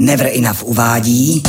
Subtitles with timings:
[0.00, 1.42] Never Enough uvádí...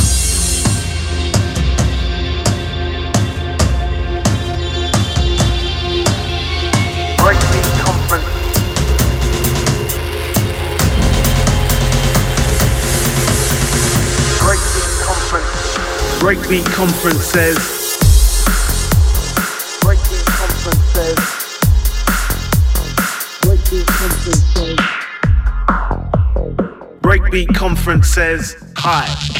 [16.20, 17.81] Breakbeat Conference says
[27.32, 29.31] week conference says hi.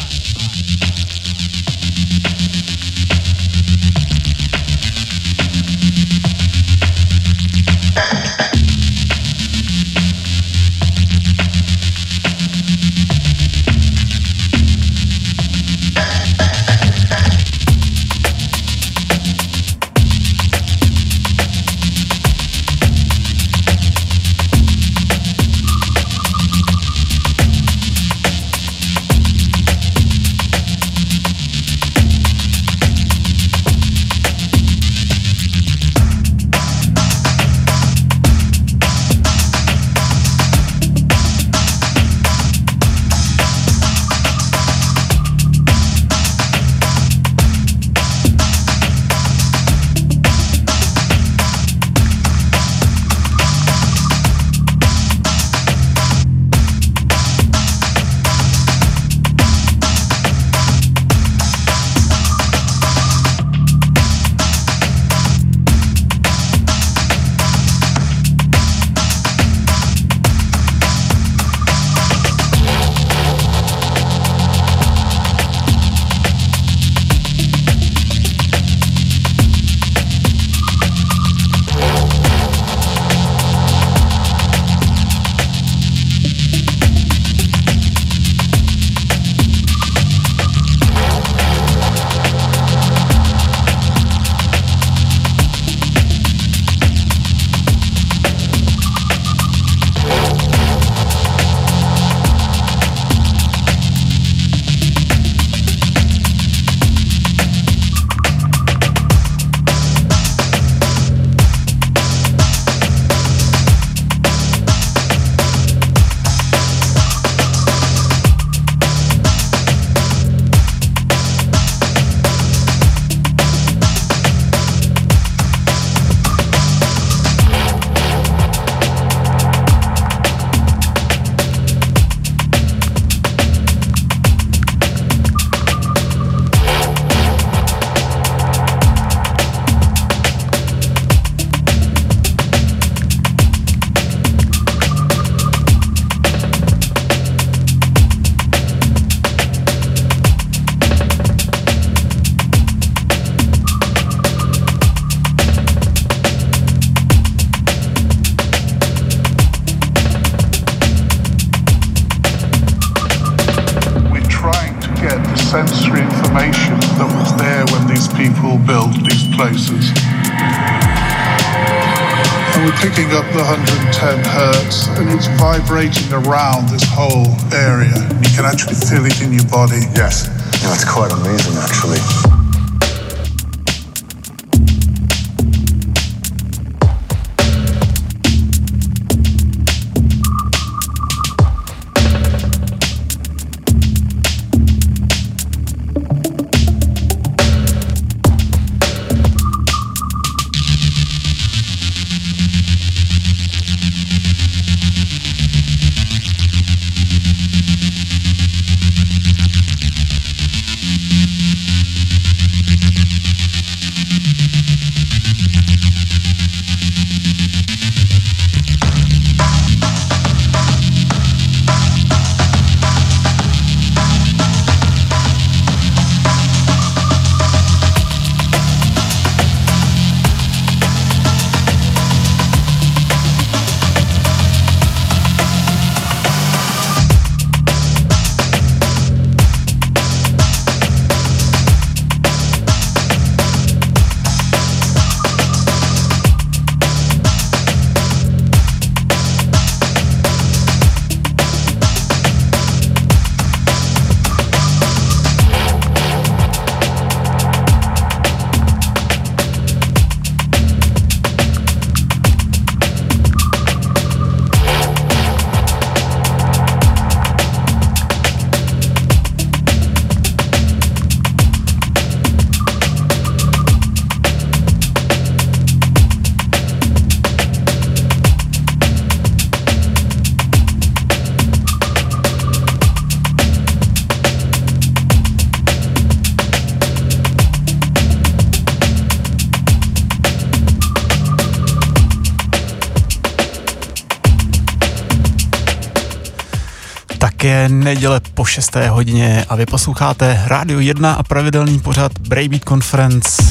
[297.83, 298.75] Neděle po 6.
[298.75, 303.43] hodině a vy posloucháte Rádio 1 a pravidelný pořad Braybeat Conference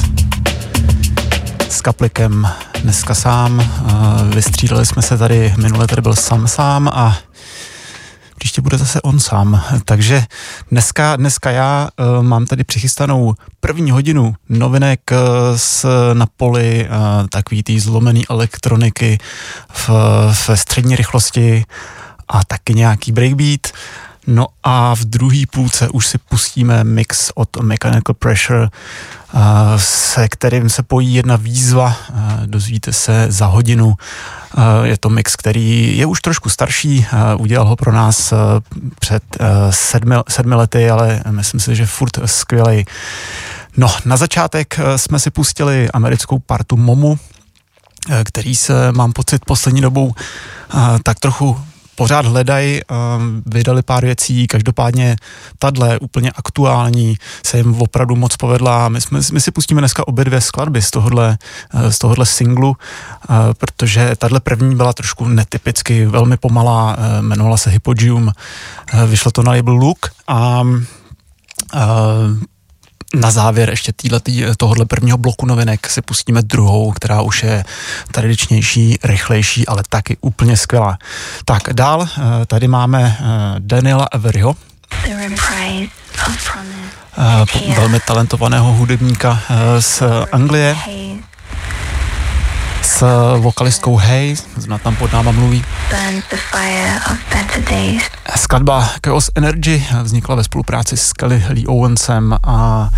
[1.69, 2.47] s Kaplikem
[2.81, 3.71] dneska sám.
[4.35, 7.17] Vystřídali jsme se tady, minule tady byl sam sám a
[8.37, 9.63] příště bude zase on sám.
[9.85, 10.23] Takže
[10.71, 15.11] dneska, dneska já uh, mám tady přichystanou první hodinu novinek
[15.55, 19.17] z, na poli uh, takový tý zlomený elektroniky
[19.73, 19.89] v,
[20.31, 21.65] v střední rychlosti
[22.27, 23.67] a taky nějaký breakbeat.
[24.27, 28.69] No a v druhé půlce už si pustíme mix od Mechanical Pressure,
[29.77, 31.95] se kterým se pojí jedna výzva,
[32.45, 33.95] dozvíte se za hodinu.
[34.83, 37.05] Je to mix, který je už trošku starší,
[37.37, 38.33] udělal ho pro nás
[38.99, 39.23] před
[39.69, 42.85] sedmi, sedmi lety, ale myslím si, že furt skvělej.
[43.77, 47.19] No, na začátek jsme si pustili americkou partu Momu,
[48.23, 50.13] který se, mám pocit, poslední dobou
[51.03, 51.61] tak trochu
[51.95, 55.15] pořád hledají, um, vydali pár věcí, každopádně
[55.59, 58.89] tadle úplně aktuální se jim opravdu moc povedla.
[58.89, 61.37] My, jsme, my si pustíme dneska obě dvě skladby z tohohle,
[61.73, 67.57] uh, z tohohle singlu, uh, protože tahle první byla trošku netypicky, velmi pomalá, uh, jmenovala
[67.57, 68.31] se Hypogium,
[69.07, 70.63] vyšlo to na label Look a
[73.13, 77.65] na závěr ještě týhletý, tohohle prvního bloku novinek si pustíme druhou, která už je
[78.11, 80.97] tradičnější, rychlejší, ale taky úplně skvělá.
[81.45, 83.23] Tak dál, eh, tady máme eh,
[83.59, 84.55] Daniela Averyho,
[87.17, 89.39] eh, velmi talentovaného hudebníka
[89.79, 90.75] z Anglie
[92.83, 93.03] s
[93.37, 95.65] vokalistkou Hay, zna tam pod náma mluví.
[98.35, 102.89] Skladba Chaos Energy vznikla ve spolupráci s Kelly Lee Owensem a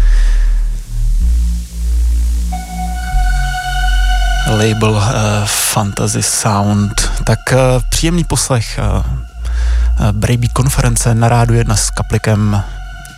[4.50, 5.02] label uh,
[5.46, 7.12] Fantasy Sound.
[7.24, 7.58] Tak uh,
[7.90, 12.64] příjemný poslech uh, uh, Braybeat konference na rádu jedna s kaplikem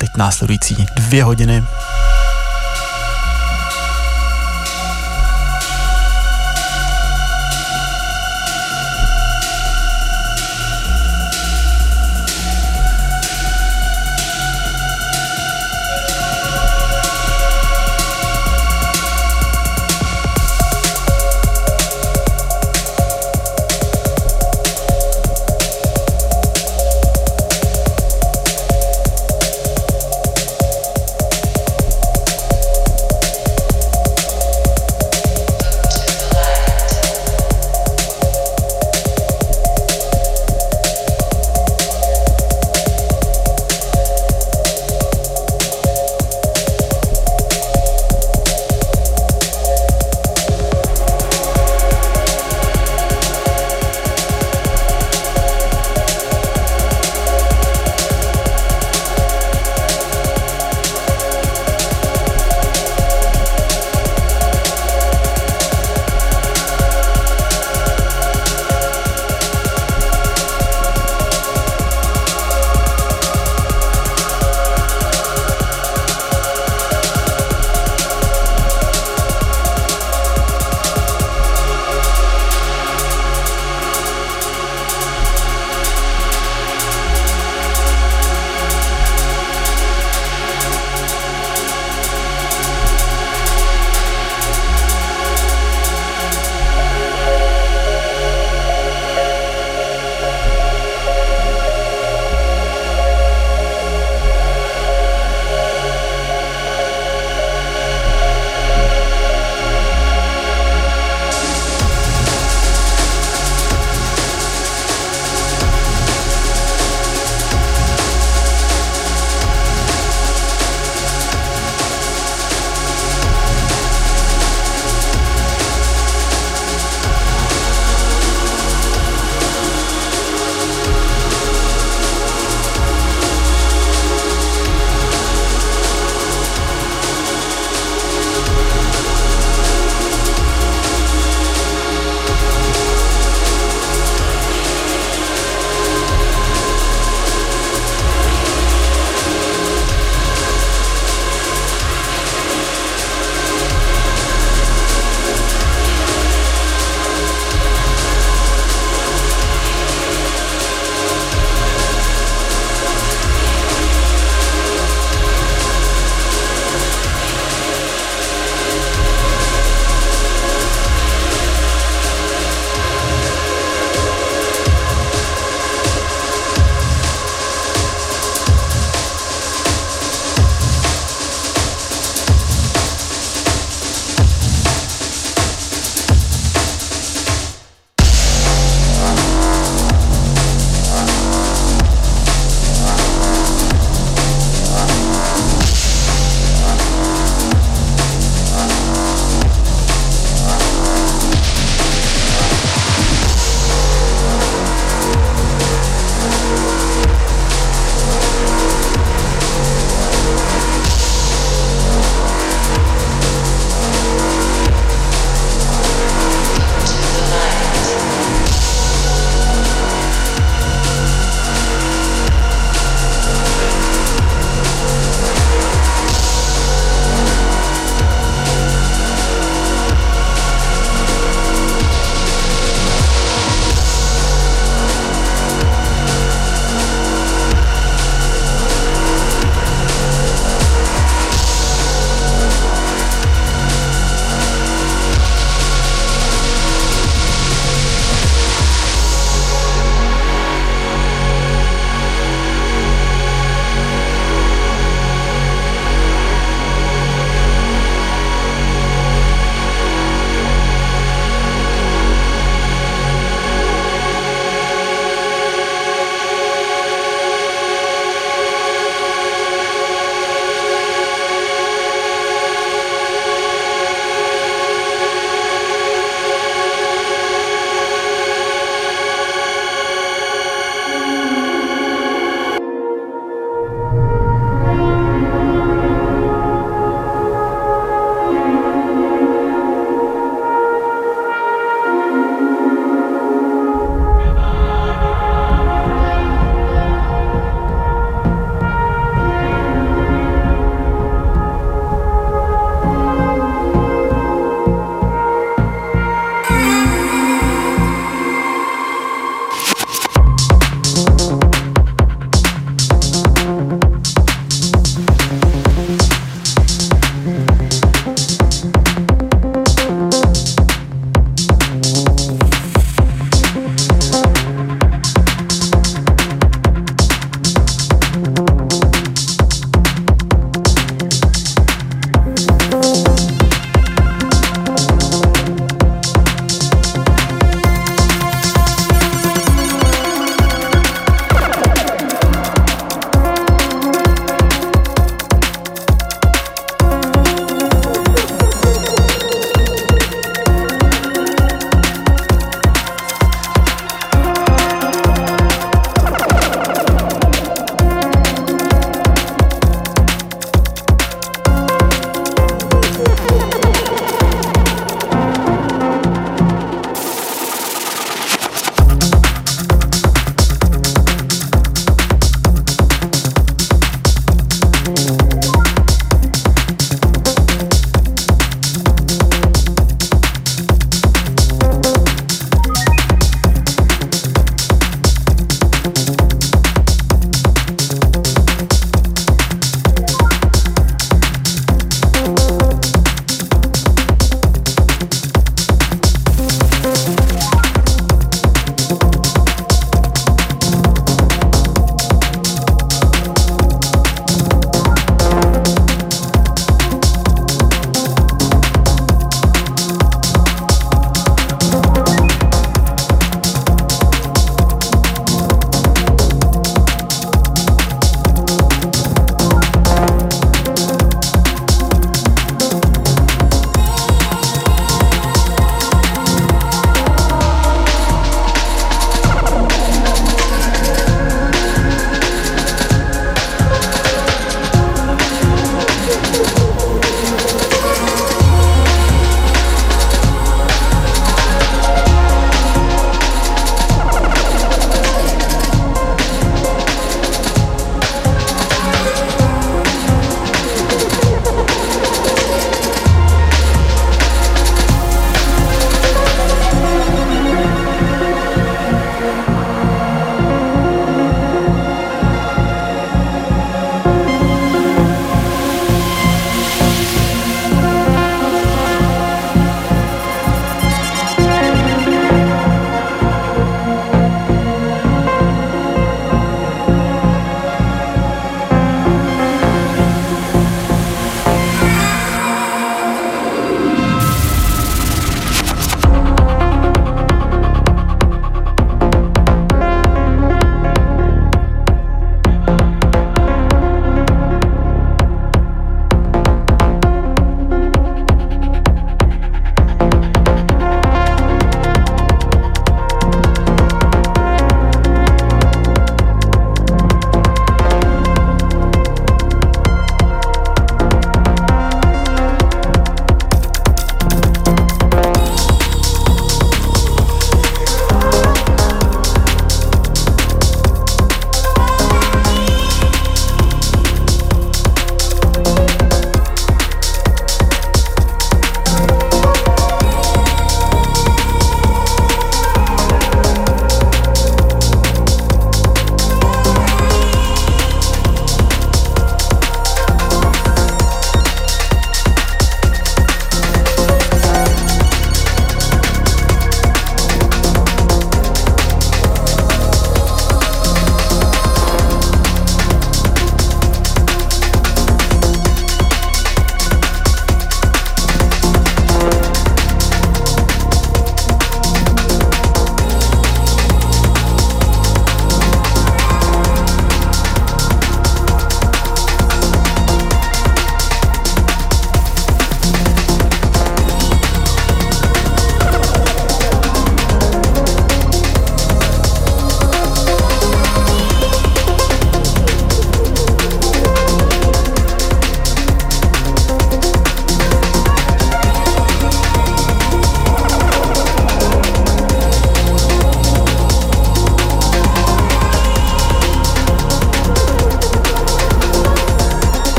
[0.00, 1.64] teď následující dvě hodiny.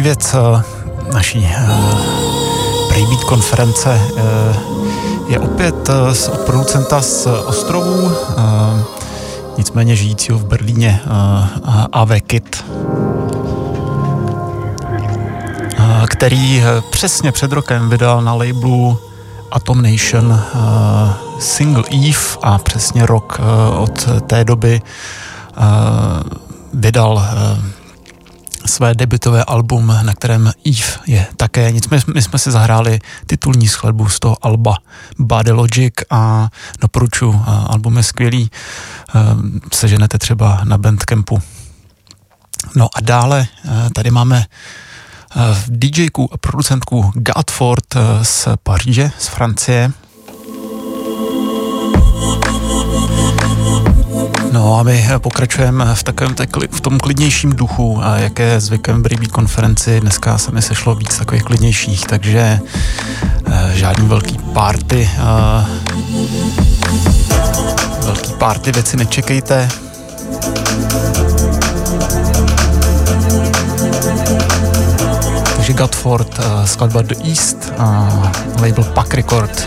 [0.00, 0.62] Třetí věc eh,
[1.12, 1.48] naší
[2.88, 4.00] Breakbeat konference
[5.28, 8.12] je opět od producenta z ostrovů,
[9.58, 11.00] nicméně žijícího v Berlíně,
[11.92, 12.64] AV Kit,
[16.08, 18.98] který přesně před rokem vydal na labelu
[19.50, 20.40] Atom Nation
[21.38, 23.40] single Eve a přesně rok
[23.76, 24.82] od té doby
[26.72, 27.22] vydal
[28.70, 31.72] své debutové album, na kterém Eve je také.
[31.72, 34.76] Nicméně my jsme si zahráli titulní skladbu z toho alba
[35.18, 36.48] Body Logic a
[36.80, 38.50] doporučuji, album je skvělý,
[39.72, 41.42] seženete třeba na Bandcampu.
[42.76, 43.46] No a dále
[43.94, 44.46] tady máme
[45.68, 49.92] DJku a producentku Gatford z Paříže, z Francie,
[54.60, 56.34] No a my pokračujeme v takovém
[56.70, 60.00] v tom klidnějším duchu, a jaké zvykem v Bribí konferenci.
[60.00, 62.60] Dneska se mi sešlo víc takových klidnějších, takže
[63.46, 65.10] eh, žádný velký party.
[65.18, 65.66] Eh,
[68.04, 69.68] velký party věci nečekejte.
[75.56, 77.72] Takže Godford, uh, skladba The East,
[78.60, 79.66] label Pack Record.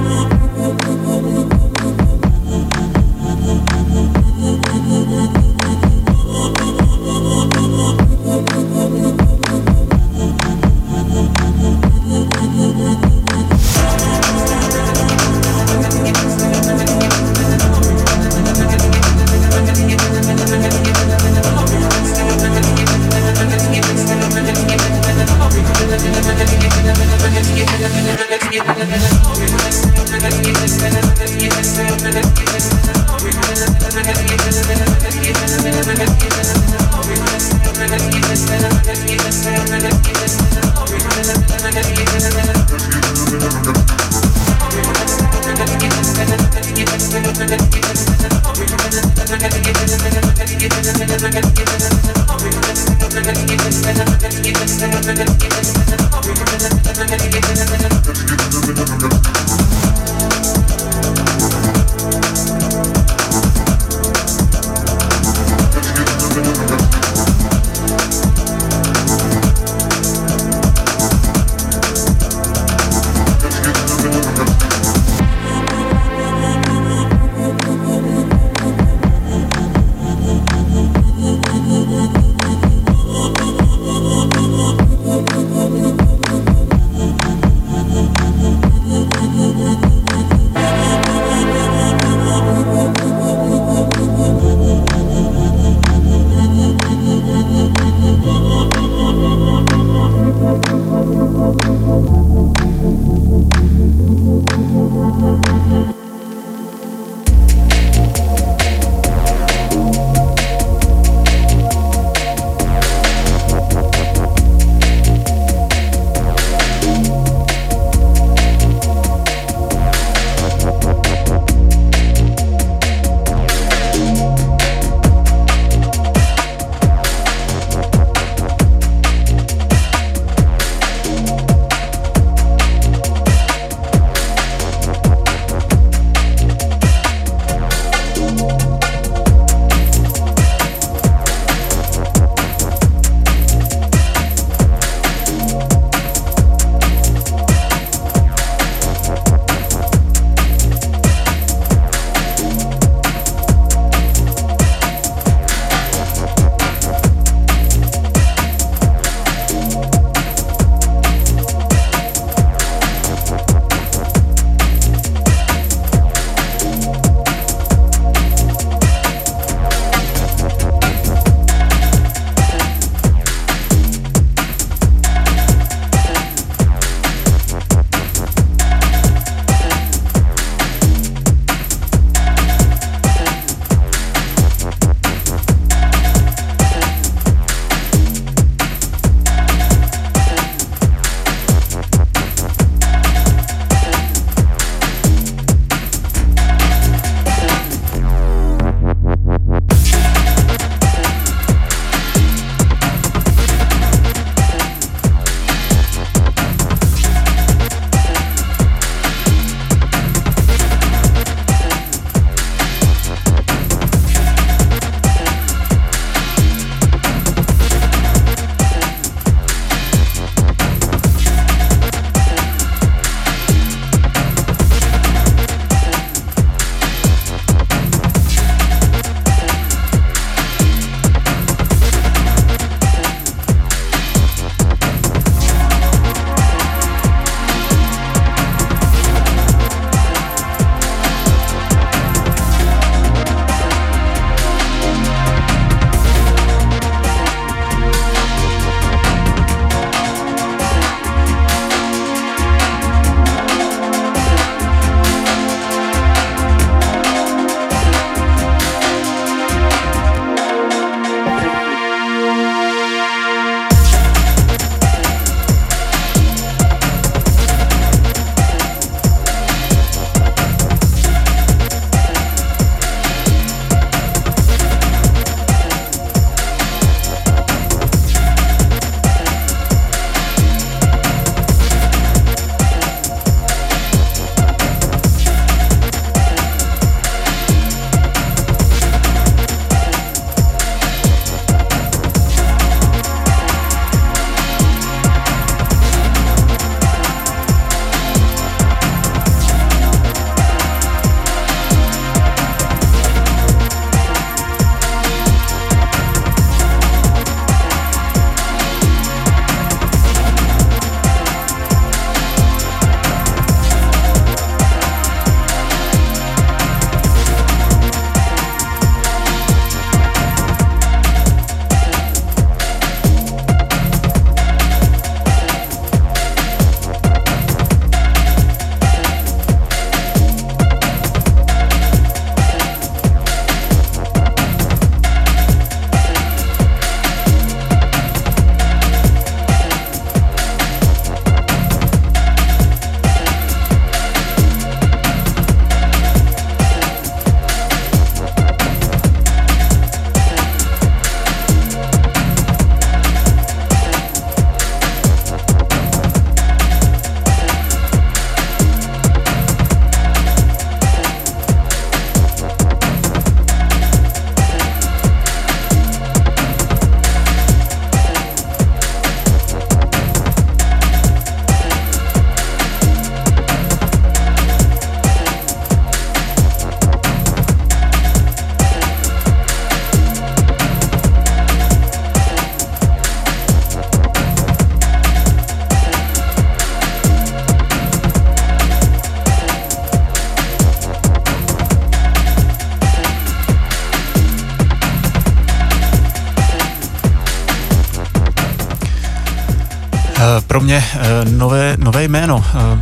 [401.23, 402.79] nové, nové jméno eh,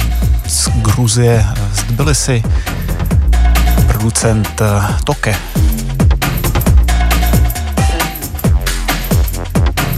[0.47, 2.43] z Gruzie, eh, z Tbilisi,
[3.87, 4.61] producent
[5.03, 5.35] Toke.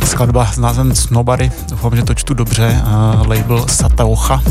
[0.05, 2.81] Skladba s názvem Snobody, doufám, že to čtu dobře,
[3.27, 4.41] label Sataocha.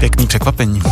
[0.00, 0.82] Pěkný překvapení.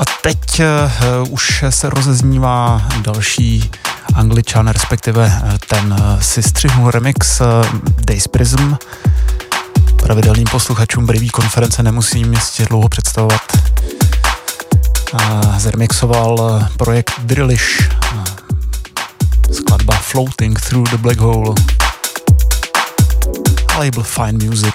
[0.00, 3.70] A teď uh, už se rozeznívá další
[4.14, 7.46] angličan, respektive uh, ten uh, si střihnul remix uh,
[8.04, 8.74] Days Prism.
[10.02, 13.42] Pravidelným posluchačům Brivý konference nemusím jistě dlouho představovat.
[15.12, 17.88] Uh, zremixoval projekt Drillish,
[19.52, 21.54] skladba Floating Through the Black Hole.
[23.78, 24.74] Label Fine Music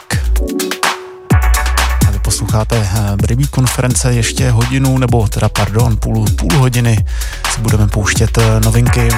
[2.56, 7.06] posloucháte eh, Bribí konference ještě hodinu, nebo teda pardon, půl, půl hodiny
[7.54, 9.10] si budeme pouštět eh, novinky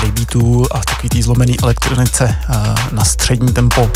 [0.00, 3.90] Bribítu a takový tý zlomený elektronice eh, na střední tempo.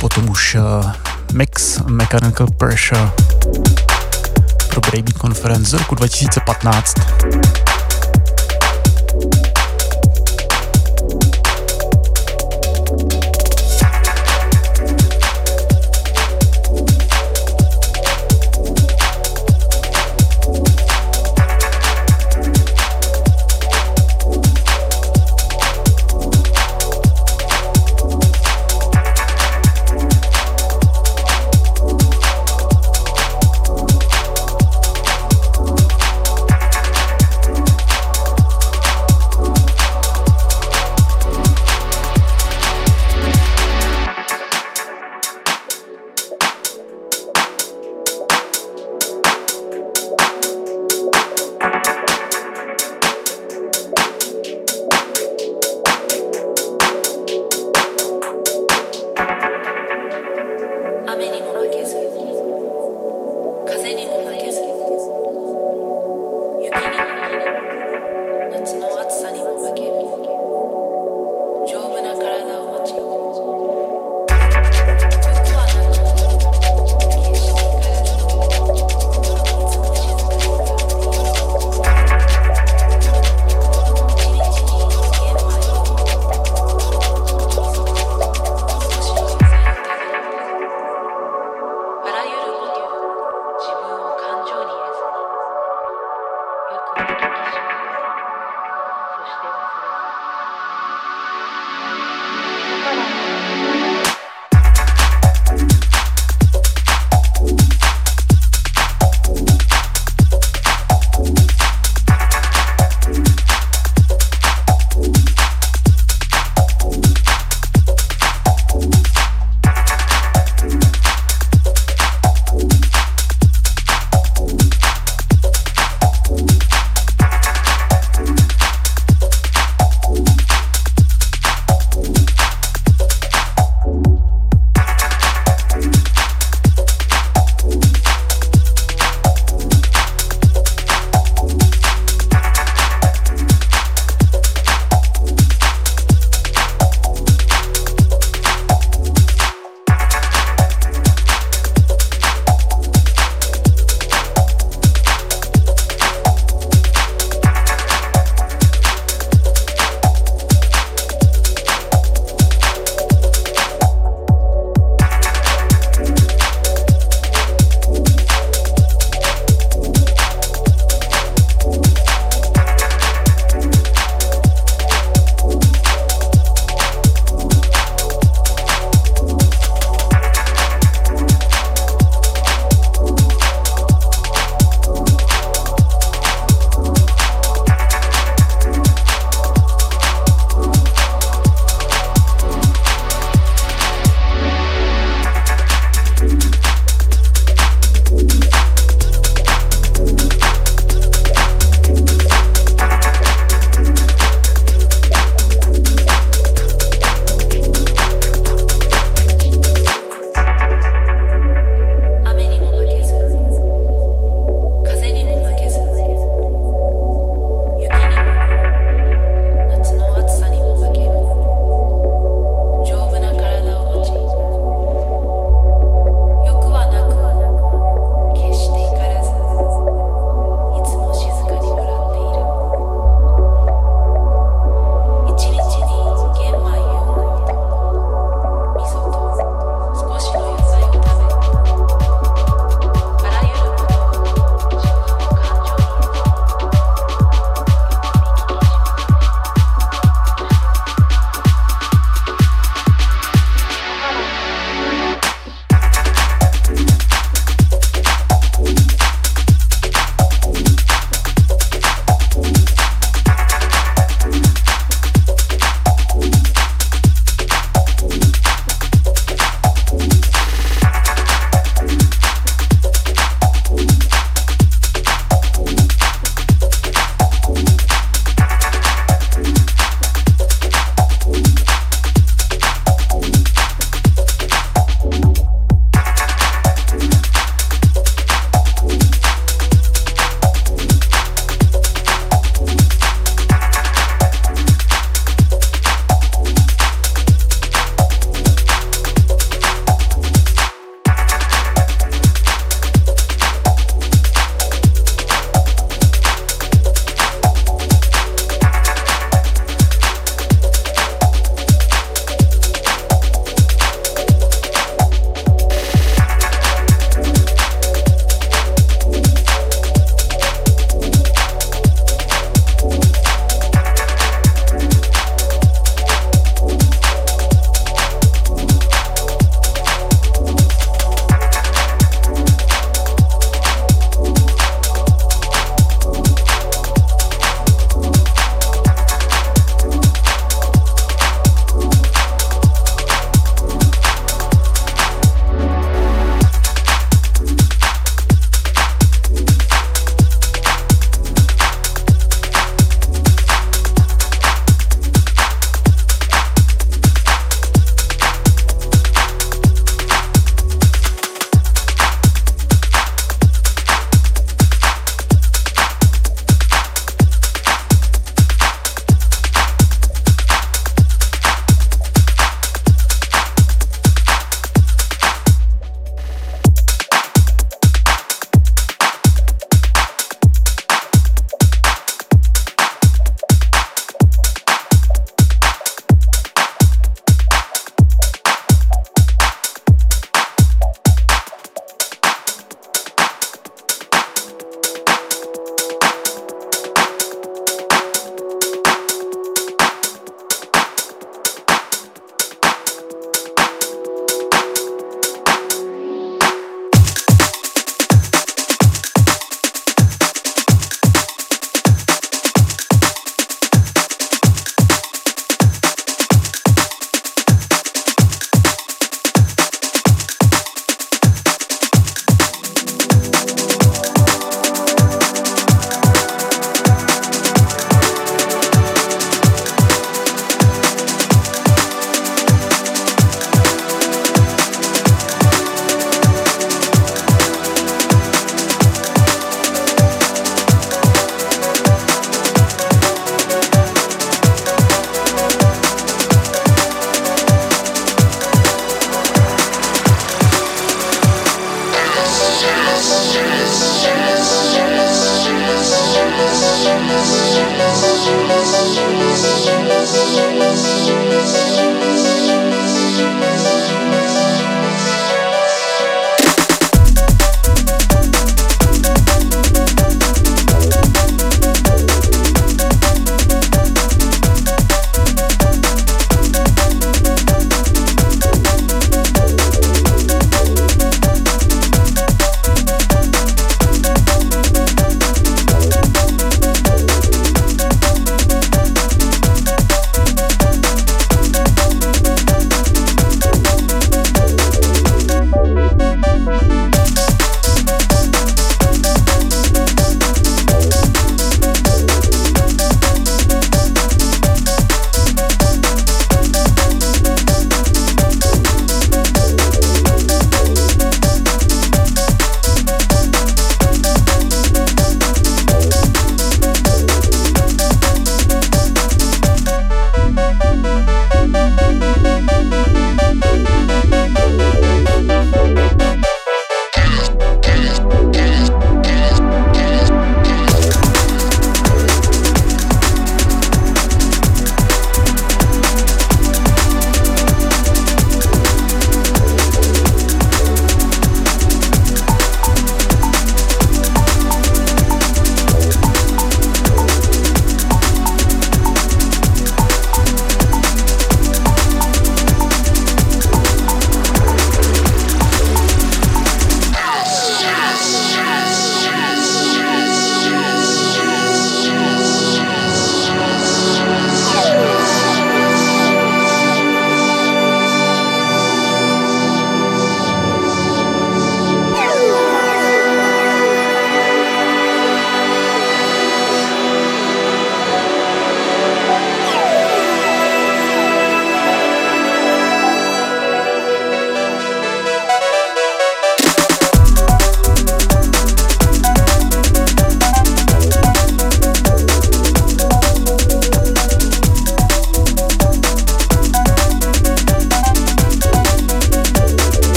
[0.00, 0.56] Potom už
[1.32, 3.10] mix Mechanical Pressure
[4.70, 6.94] pro Brady Conference z roku 2015.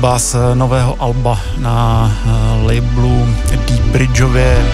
[0.00, 4.72] skladba z nového alba na uh, labelu Deep Bridgeově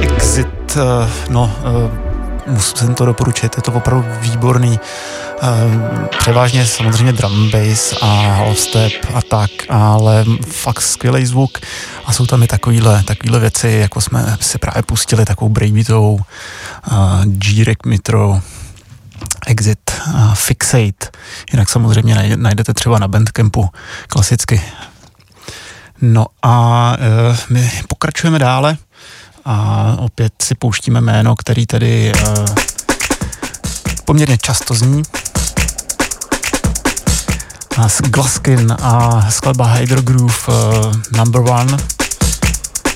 [0.00, 0.76] Exit.
[0.76, 0.82] Uh,
[1.28, 1.52] no,
[2.46, 4.80] uh, musím to doporučit, je to opravdu výborný.
[6.18, 11.58] Převážně samozřejmě drum bass a half step a tak, ale fakt skvělý zvuk
[12.06, 16.20] a jsou tam i takovýhle, takovýhle věci, jako jsme si právě pustili takovou breakbeatovou
[17.24, 18.40] G-Rec Mitro
[19.46, 19.90] Exit
[20.34, 21.05] Fixate.
[21.66, 23.70] Jinak samozřejmě najdete třeba na Bandcampu
[24.08, 24.62] klasicky.
[26.00, 26.92] No a
[27.30, 28.76] uh, my pokračujeme dále
[29.44, 32.46] a opět si pouštíme jméno, který tady uh,
[34.04, 35.02] poměrně často zní.
[37.86, 41.76] Z Glaskin a skladba Hydro Groove uh, Number One.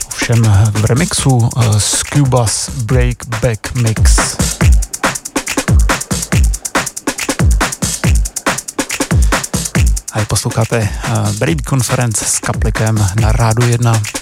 [0.07, 4.19] Ovšem v remixu uh, Scubas Break Back Mix.
[10.31, 14.20] Posloucháte uh, Baby Conference s Kaplikem na Rádu 1.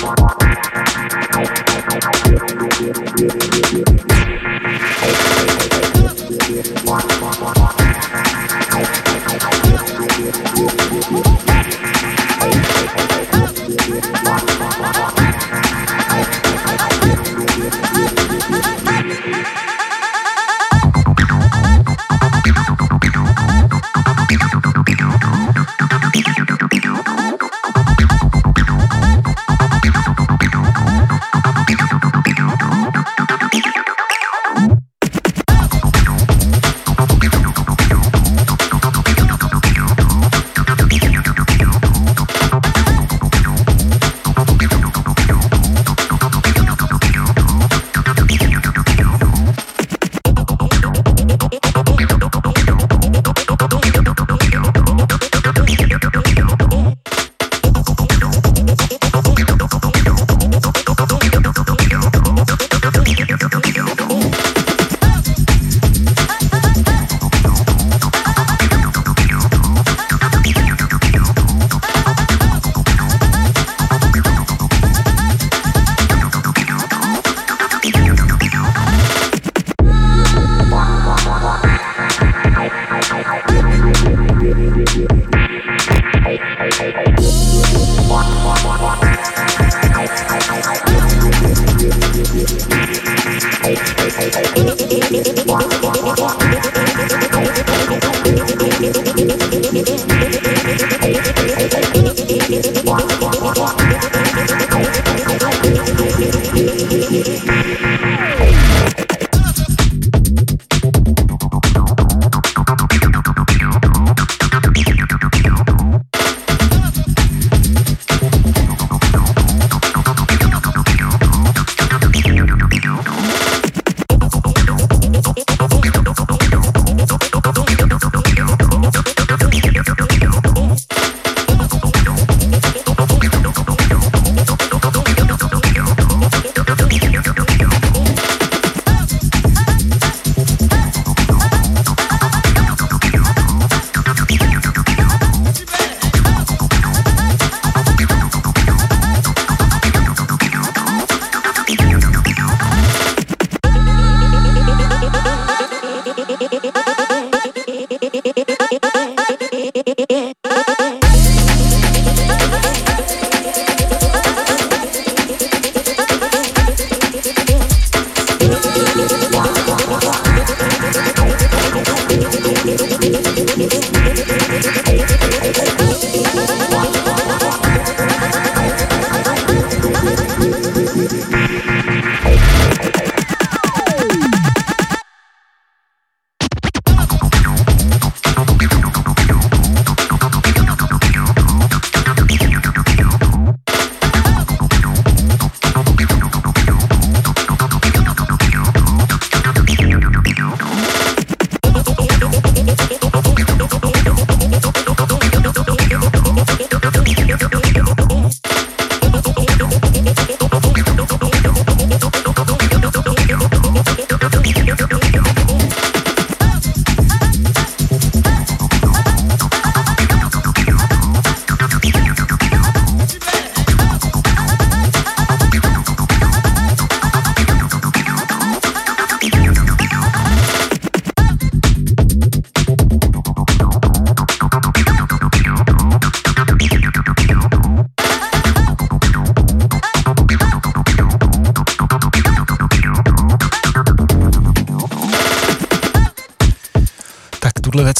[0.00, 0.18] Thank
[4.02, 4.07] you.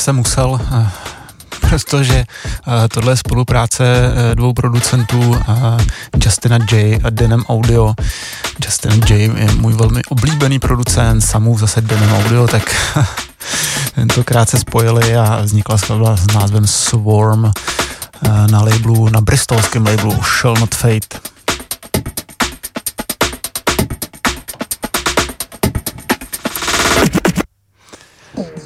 [0.08, 0.90] Jsem musel, eh,
[1.60, 5.36] protože eh, tohle je spolupráce eh, dvou producentů
[6.24, 7.94] Justina J a Denem Audio.
[8.64, 12.74] Justin J je můj velmi oblíbený producent, samou zase Denem Audio, tak
[13.94, 17.52] tentokrát se spojili a vznikla skladba s názvem Swarm
[18.50, 21.37] na labelu, na bristolském labelu Shall Not Fate.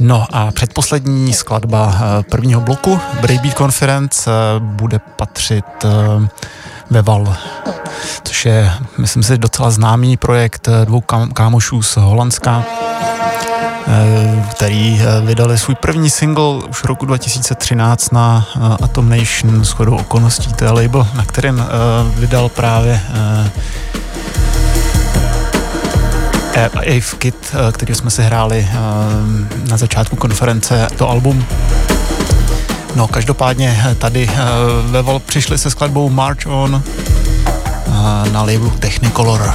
[0.02, 6.28] No a předposlední skladba eh, prvního bloku Braybeat Conference eh, bude patřit eh,
[6.90, 7.36] Veval,
[8.24, 11.00] což je, myslím si, docela známý projekt dvou
[11.34, 12.64] kámošů z Holandska,
[14.50, 18.46] který vydali svůj první single už roku 2013 na
[18.82, 20.52] Atom Nation s chodou okolností.
[20.54, 21.64] To je label, na kterém
[22.16, 23.00] vydal právě
[26.56, 28.68] Ave Kit, který jsme si hráli
[29.70, 31.46] na začátku konference, to album
[32.96, 34.36] No, každopádně eh, tady eh,
[34.82, 39.54] ve Vol přišli se skladbou March On eh, na labelu Technicolor.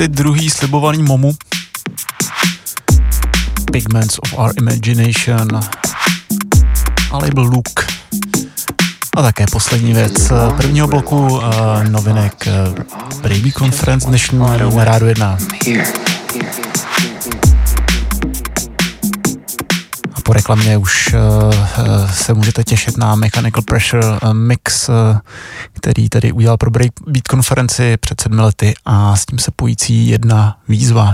[0.00, 1.32] Ty druhý slibovaný momu.
[3.72, 5.60] Pigments of Our Imagination
[7.10, 7.86] a label Look.
[9.16, 12.84] A také poslední věc prvního bloku eh, novinek eh,
[13.22, 15.38] Baby Conference dnešní na Rádu 1.
[15.66, 15.84] Here.
[20.14, 24.94] A po reklamě už uh, se můžete těšit na Mechanical Pressure uh, mix, uh,
[25.80, 30.56] který tedy udělal pro Breakbeat konferenci před sedmi lety a s tím se pojící jedna
[30.68, 31.12] výzva.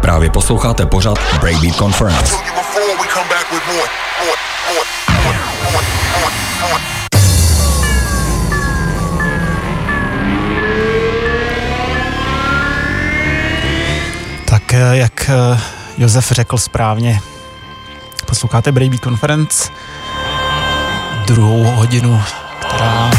[0.00, 2.36] Právě posloucháte pořad Breakbeat Conference.
[14.44, 15.60] Tak eh, jak eh,
[15.98, 17.20] Josef řekl správně,
[18.26, 19.68] posloucháte Breakbeat Conference,
[21.26, 22.22] druhou hodinu,
[22.60, 23.10] která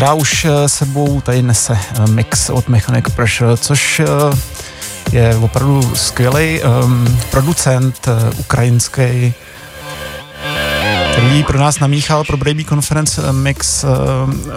[0.00, 4.06] která už eh, sebou tady nese eh, mix od Mechanic Pressure, což eh,
[5.12, 9.34] je opravdu skvělý um, producent uh, ukrajinský,
[11.12, 13.90] který pro nás namíchal pro Brady Conference mix uh,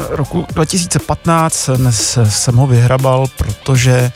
[0.10, 1.70] roku 2015.
[1.70, 4.12] Dnes jsem ho vyhrabal, protože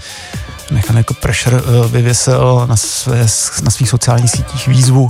[0.72, 3.20] Mechanical Pressure uh, vyvěsil na, své,
[3.64, 5.10] na svých sociálních sítích výzvu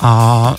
[0.00, 0.54] a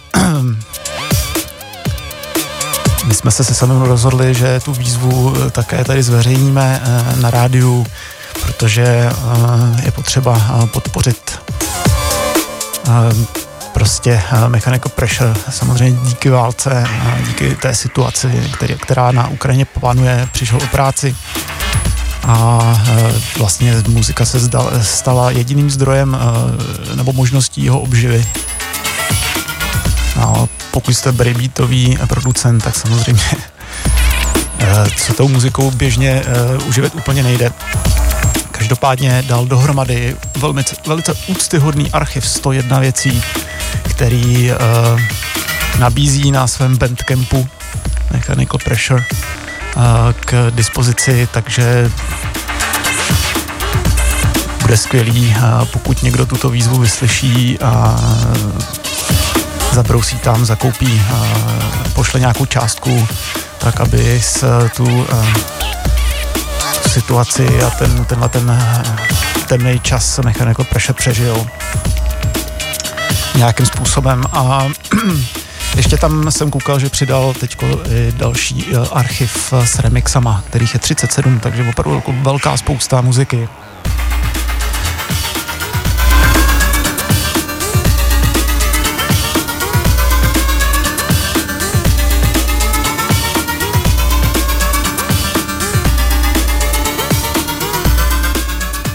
[3.20, 7.86] jsme se se samým rozhodli, že tu výzvu eh, také tady zveřejníme eh, na rádiu,
[8.42, 10.42] protože eh, je potřeba
[10.74, 11.40] podpořit
[13.74, 16.88] prostě Mechanical Pressure, samozřejmě díky válce,
[17.28, 21.16] díky té situaci, který, která na Ukrajině panuje, přišel o práci
[22.28, 22.60] a
[23.38, 24.40] vlastně muzika se
[24.82, 26.18] stala jediným zdrojem
[26.96, 28.26] nebo možností jeho obživy.
[30.20, 33.24] A pokud jste breakbeatový producent, tak samozřejmě
[34.60, 37.52] eh, co tou muzikou běžně eh, uživit úplně nejde.
[38.52, 43.24] Každopádně dal dohromady velmi, velice úctyhodný archiv 101 věcí,
[43.90, 44.58] který uh,
[45.80, 47.48] nabízí na svém bandcampu
[48.12, 49.06] Mechanical Pressure
[50.26, 51.92] k dispozici, takže
[54.62, 55.36] bude skvělý,
[55.74, 57.96] pokud někdo tuto výzvu vyslyší a
[59.74, 61.02] zabrousí tam, zakoupí,
[61.94, 63.08] pošle nějakou částku,
[63.58, 65.06] tak aby s tu uh,
[66.90, 68.84] situaci a ten, tenhle ten eh,
[69.48, 71.46] temný čas Mechanical Pressure přežil
[73.36, 74.68] nějakým způsobem a
[75.76, 77.58] ještě tam jsem koukal, že přidal teď
[78.12, 83.50] další eh, archiv eh, s remixama, kterých je 37, takže opravdu jako velká spousta muziky.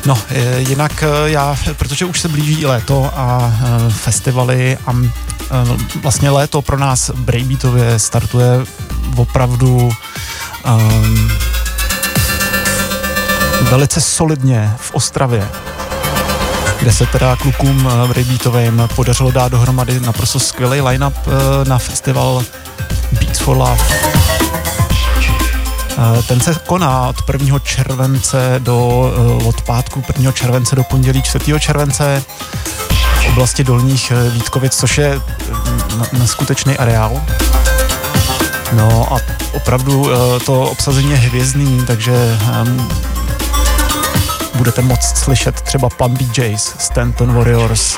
[0.06, 4.92] No, eh, jinak eh, já, protože už se blíží léto a eh, festivaly a
[6.02, 8.48] vlastně léto pro nás Braybeatově startuje
[9.16, 9.92] opravdu
[10.66, 11.30] um,
[13.62, 15.48] velice solidně v Ostravě,
[16.80, 21.14] kde se teda klukům Braybeatovým podařilo dát dohromady naprosto skvělý line-up
[21.64, 22.44] na festival
[23.12, 24.23] Beats for Love.
[26.28, 27.58] Ten se koná od 1.
[27.58, 30.32] července do, eh, od pátku 1.
[30.32, 31.60] července do pondělí 4.
[31.60, 32.22] července
[33.22, 37.22] v oblasti Dolních eh, Vítkovic, což je eh, neskutečný areál.
[38.72, 39.20] No a
[39.52, 40.08] opravdu
[40.46, 42.88] to obsazení je hvězdný, takže um,
[44.54, 47.96] budete moct slyšet třeba Plan BJs, Stanton Warriors,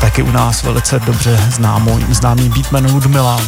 [0.00, 3.40] taky u nás velice dobře známý, známý beatman Ludmila,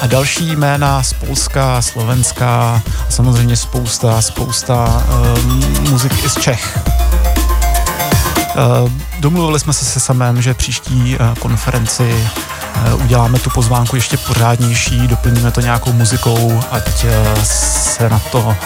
[0.00, 6.78] a další jména z Polska, Slovenska a samozřejmě spousta, spousta uh, muziky i z Čech.
[8.82, 8.90] Uh,
[9.20, 12.30] domluvili jsme se se samém, že příští uh, konferenci
[12.94, 17.06] uh, uděláme tu pozvánku ještě pořádnější, doplníme to nějakou muzikou, ať
[17.42, 18.56] se na to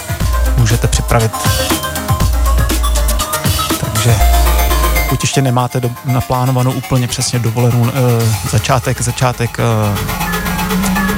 [0.56, 1.32] můžete připravit.
[3.80, 4.16] Takže
[5.04, 7.90] pokud ještě nemáte do, naplánovanou úplně přesně dovolenou
[8.50, 9.58] začátek, začátek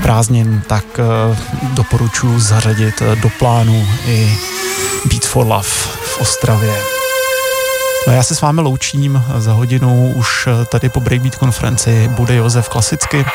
[0.06, 1.36] prázdnin, tak uh,
[1.74, 4.38] doporučuji zařadit uh, do plánu i
[5.04, 5.68] Beat for Love
[6.04, 6.74] v Ostravě.
[8.06, 12.68] No já se s vámi loučím, za hodinu už tady po Breakbeat konferenci bude Josef
[12.68, 13.26] klasicky.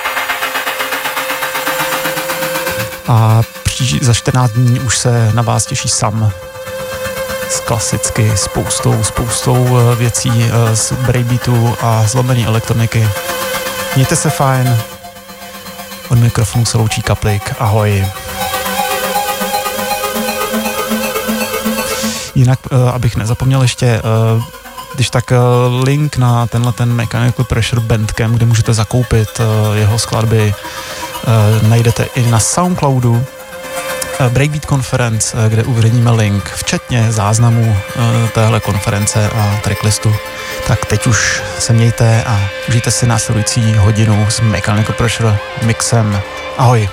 [3.07, 3.41] A
[4.01, 6.31] za 14 dní už se na vás těší sam
[7.49, 13.07] s klasicky spoustou, spoustou věcí z breakbeatu a zlomený elektroniky.
[13.95, 14.77] Mějte se fajn,
[16.11, 17.53] od mikrofonu se loučí Kaplik.
[17.59, 18.05] Ahoj.
[22.35, 24.01] Jinak, uh, abych nezapomněl ještě,
[24.35, 24.43] uh,
[24.95, 29.41] když tak uh, link na tenhle ten Mechanical Pressure Bandcamp, kde můžete zakoupit
[29.73, 30.53] jeho skladby,
[31.67, 33.25] najdete i na Soundcloudu,
[34.29, 37.77] Breakbeat Conference, kde uveřejníme link, včetně záznamu
[38.33, 40.15] téhle konference a tracklistu.
[40.67, 46.21] Tak teď už se mějte a užijte si následující hodinu s Mechanical Pressure mixem.
[46.57, 46.89] Ahoj.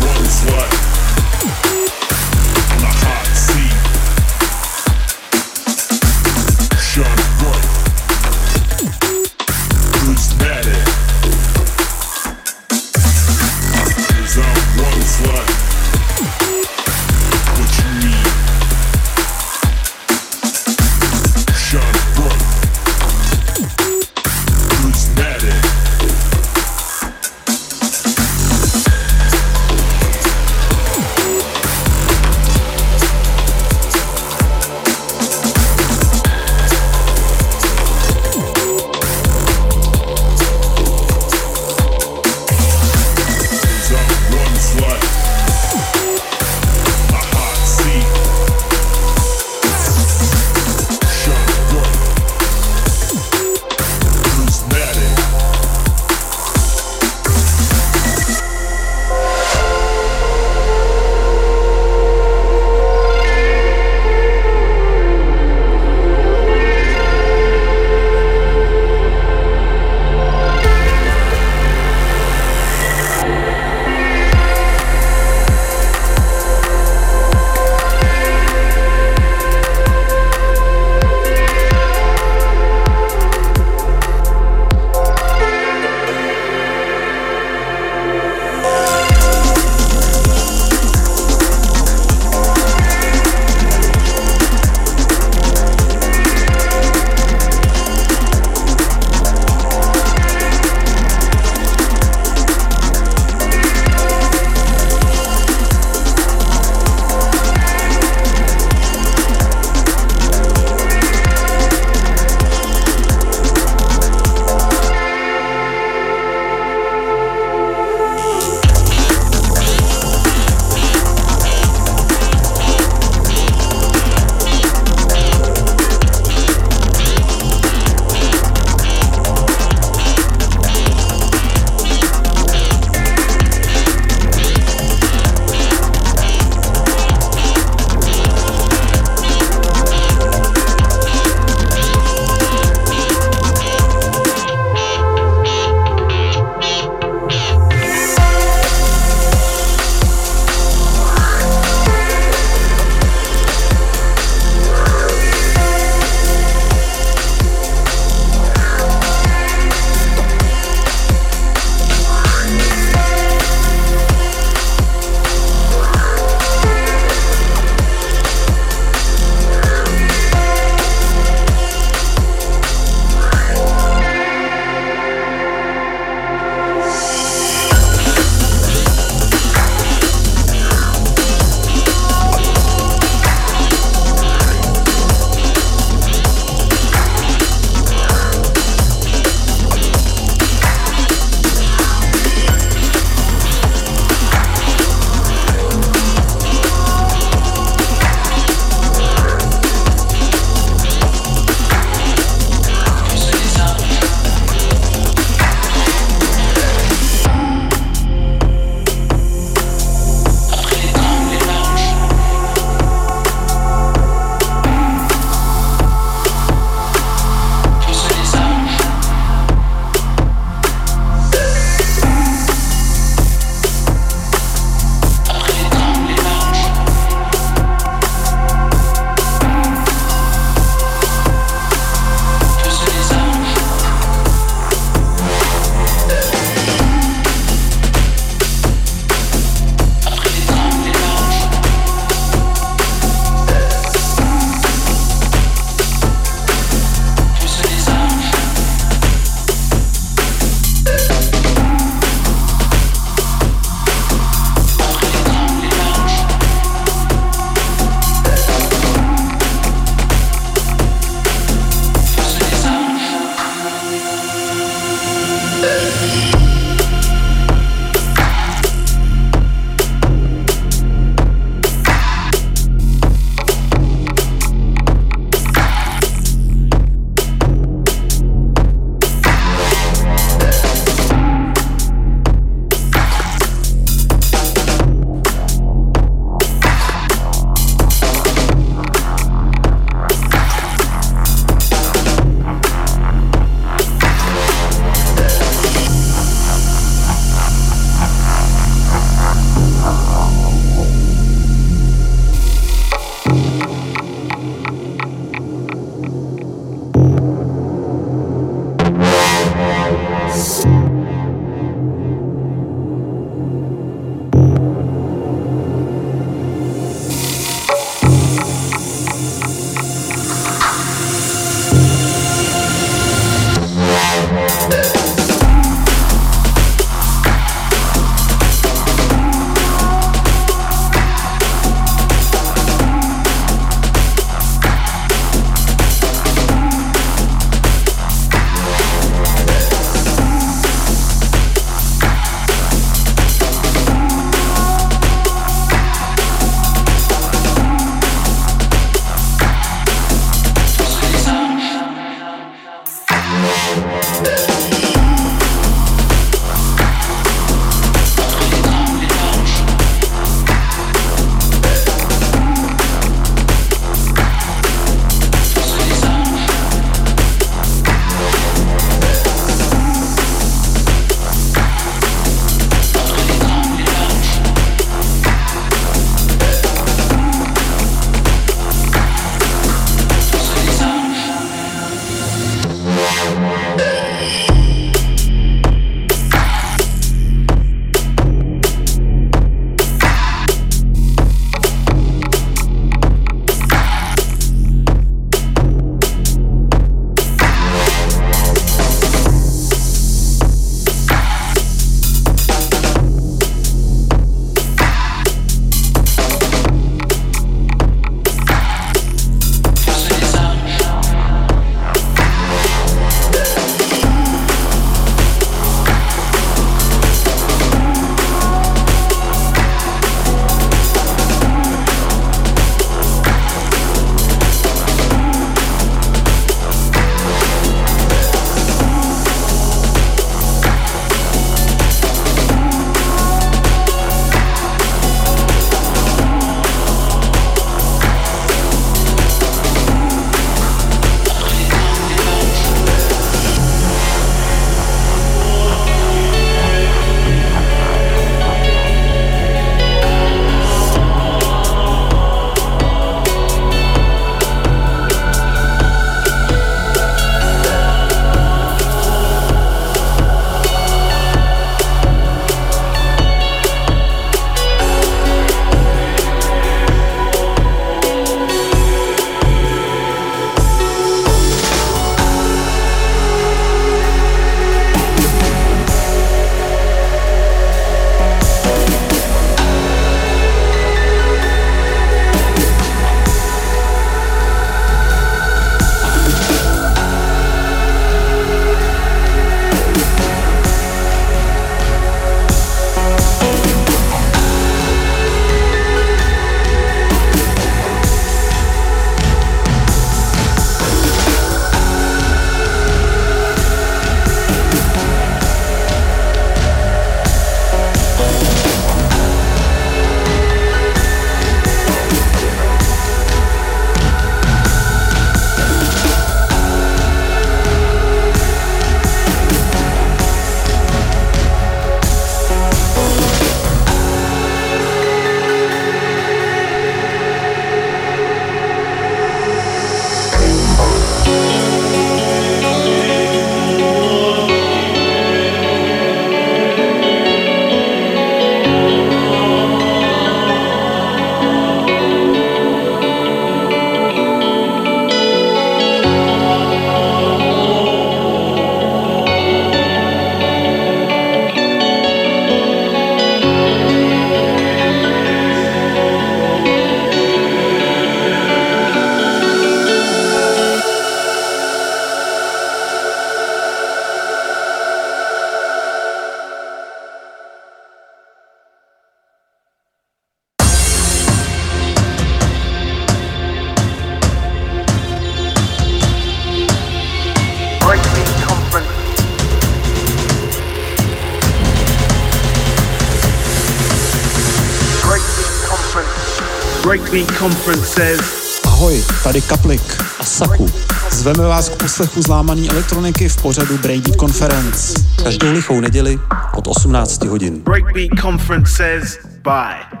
[587.42, 588.20] Breakbeat Conference says
[588.64, 589.82] Ahoj, tady Kaplik
[590.18, 590.70] a Saku.
[591.10, 594.94] Zveme vás k poslechu zlámaný elektroniky v pořadu Brady Conference.
[595.24, 596.18] Každou lichou neděli
[596.56, 597.60] od 18 hodin.
[597.60, 600.00] Breakbeat Conference says bye.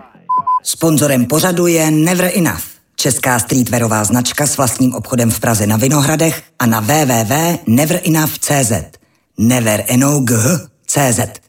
[0.62, 2.62] Sponzorem pořadu je Never Enough,
[2.96, 8.72] česká streetwearová značka s vlastním obchodem v Praze na Vinohradech a na www.neverenough.cz.
[9.38, 10.30] Never Enough
[10.86, 11.41] CZ.